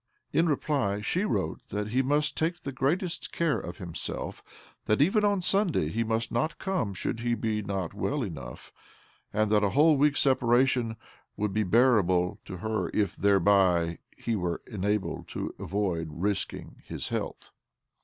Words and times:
In 0.33 0.49
reply 0.49 1.01
she 1.01 1.25
wrote 1.25 1.69
that 1.69 1.89
he 1.89 2.01
must 2.01 2.35
take 2.35 2.59
the 2.61 2.71
greatest 2.71 3.31
care 3.31 3.59
of 3.59 3.77
himself; 3.77 4.41
that 4.85 4.99
even 4.99 5.23
on 5.23 5.43
Sunday 5.43 5.89
he 5.89 6.03
must 6.03 6.31
not 6.31 6.57
come 6.57 6.95
should 6.95 7.19
he 7.19 7.35
not 7.61 7.91
be 7.91 7.97
well 7.99 8.23
enough; 8.23 8.73
and 9.31 9.51
that 9.51 9.63
a 9.63 9.69
whole 9.77 9.97
week's 9.97 10.21
separation 10.21 10.95
would 11.37 11.53
be 11.53 11.61
bearable 11.61 12.39
to 12.45 12.57
her 12.65 12.89
if 12.95 13.15
thereby 13.15 13.99
he 14.17 14.35
were 14.35 14.63
enabled 14.65 15.27
to 15.27 15.53
avoid 15.59 16.07
risking 16.09 16.81
his 16.87 17.09
health. 17.09 17.51